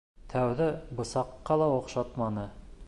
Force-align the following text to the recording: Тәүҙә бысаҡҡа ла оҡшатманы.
Тәүҙә 0.33 0.69
бысаҡҡа 1.01 1.59
ла 1.63 1.69
оҡшатманы. 1.79 2.53